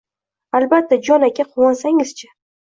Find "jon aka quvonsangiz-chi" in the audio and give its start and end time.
1.09-2.35